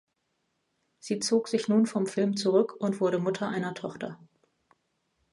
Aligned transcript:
Sie 0.97 1.19
zog 1.19 1.47
sich 1.47 1.67
nun 1.67 1.85
vom 1.85 2.07
Film 2.07 2.35
zurück 2.35 2.73
und 2.79 2.99
wurde 2.99 3.19
Mutter 3.19 3.49
einer 3.49 3.75
Tochter. 3.75 4.17